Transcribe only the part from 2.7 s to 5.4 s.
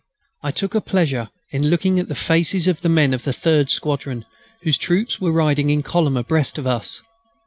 the men of the third squadron, whose troops were